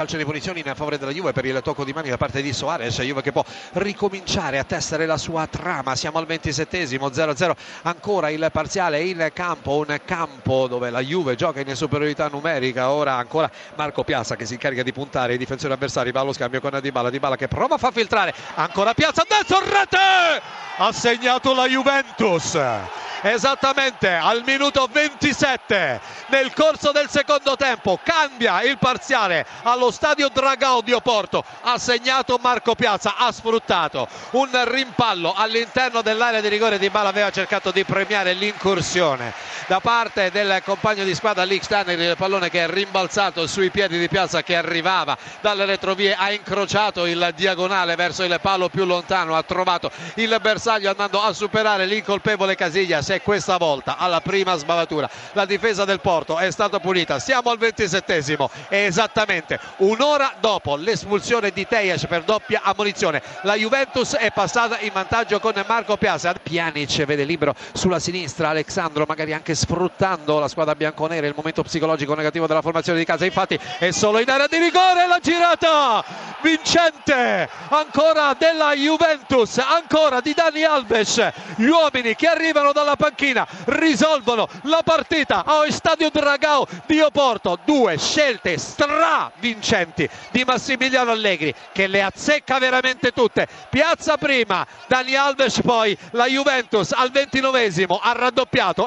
[0.00, 2.54] Calcio di punizioni in favore della Juve per il tocco di mani da parte di
[2.54, 7.50] Soares, Juve che può ricominciare a tessere la sua trama, siamo al 27esimo, 0-0
[7.82, 13.16] ancora il parziale in campo, un campo dove la Juve gioca in superiorità numerica, ora
[13.16, 16.78] ancora Marco Piazza che si incarica di puntare i difensori avversari, va allo scambio con
[16.80, 19.98] Dybala, Dybala che prova a far filtrare, ancora Piazza, dentro rete!
[20.78, 22.58] Ha segnato la Juventus!
[23.22, 26.00] esattamente al minuto 27
[26.30, 27.98] nel corso del secondo tempo.
[28.02, 31.44] Cambia il parziale allo stadio Dragao di Oporto.
[31.62, 34.08] Ha segnato Marco Piazza ha sfruttato.
[34.30, 39.32] Un rimpallo all'interno dell'area di rigore di Bala aveva cercato di premiare l'incursione.
[39.66, 43.98] Da parte del compagno di squadra Lick Stanley il pallone che è rimbalzato sui piedi
[43.98, 49.36] di Piazza che arrivava dalle retrovie ha incrociato il diagonale verso il palo più lontano.
[49.36, 53.02] Ha trovato il bersaglio andando a superare l'incolpevole Casiglia.
[53.02, 57.58] Se questa volta alla prima sbavatura la difesa del Porto è stata punita siamo al
[57.58, 63.22] 27esimo e esattamente un'ora dopo l'espulsione di Tejas per doppia ammonizione.
[63.42, 66.32] La Juventus è passata in vantaggio con Marco Piazza.
[66.32, 72.14] Pjanic vede libero sulla sinistra Alexandro magari anche sfruttando la squadra bianconera il momento psicologico
[72.14, 73.24] negativo della formazione di casa.
[73.24, 76.04] Infatti è solo in area di rigore la girata
[76.42, 81.30] vincente ancora della Juventus ancora di Dani Alves.
[81.56, 87.98] Gli uomini che arrivano dalla panchina risolvono la partita a Stadio Dragao di Oporto due
[87.98, 93.46] scelte stravincenti di Massimiliano Allegri che le azzecca veramente tutte.
[93.68, 98.86] Piazza prima Dani Alves poi la Juventus al ventinovesimo ha raddoppiato